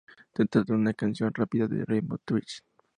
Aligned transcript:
Se 0.33 0.45
trata 0.45 0.63
de 0.73 0.79
una 0.79 0.95
canción 0.95 1.29
rápida 1.31 1.65
en 1.65 1.85
ritmo 1.85 2.15
de 2.15 2.21
twist. 2.25 2.63